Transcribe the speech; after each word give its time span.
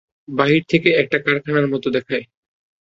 বাহিরে 0.31 0.69
থেকে 0.71 0.89
একটা 1.01 1.17
কারখানার 1.25 1.65
মতো 1.67 1.87
দেখায়। 1.89 2.25